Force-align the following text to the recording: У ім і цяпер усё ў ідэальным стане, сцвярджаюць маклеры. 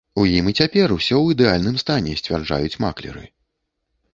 У 0.19 0.23
ім 0.35 0.45
і 0.51 0.53
цяпер 0.61 0.93
усё 0.95 1.13
ў 1.21 1.27
ідэальным 1.35 1.77
стане, 1.83 2.15
сцвярджаюць 2.23 2.79
маклеры. 2.87 3.23